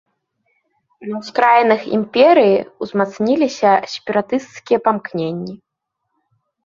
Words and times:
На 1.09 1.15
ўскраінах 1.21 1.81
імперыі 1.99 2.57
ўзмацніліся 2.87 3.69
сепаратысцкія 3.95 4.79
памкненні. 4.89 5.53